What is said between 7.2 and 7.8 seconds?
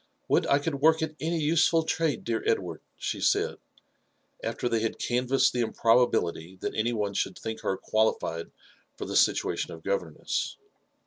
think her